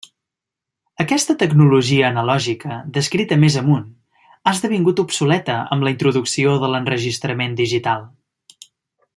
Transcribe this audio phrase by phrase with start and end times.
[1.03, 3.85] Aquesta tecnologia analògica descrita més amunt
[4.31, 8.09] ha esdevingut obsoleta amb la introducció de l'enregistrament digital.